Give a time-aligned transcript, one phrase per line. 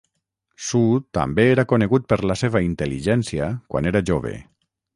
[0.67, 0.79] Su
[1.17, 4.37] també era conegut per la seva intel·ligència quan era jove.